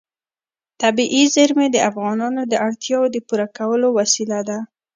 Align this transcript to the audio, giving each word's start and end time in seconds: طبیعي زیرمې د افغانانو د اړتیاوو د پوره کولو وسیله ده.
طبیعي 0.81 1.23
زیرمې 1.35 1.67
د 1.71 1.77
افغانانو 1.89 2.41
د 2.51 2.53
اړتیاوو 2.67 3.07
د 3.13 3.17
پوره 3.27 3.47
کولو 3.57 3.87
وسیله 3.99 4.39
ده. 4.49 4.59